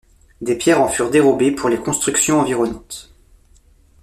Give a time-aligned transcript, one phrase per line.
[0.41, 3.13] Des pierres en furent dérobés pour les constructions environnantes.